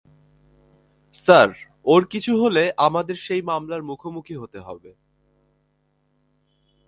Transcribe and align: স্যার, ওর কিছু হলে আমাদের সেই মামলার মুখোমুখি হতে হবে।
স্যার, 1.13 1.49
ওর 1.85 2.05
কিছু 2.05 2.43
হলে 2.43 2.71
আমাদের 2.77 3.15
সেই 3.15 3.41
মামলার 3.41 3.83
মুখোমুখি 3.83 4.35
হতে 4.35 4.59
হবে। 4.59 4.93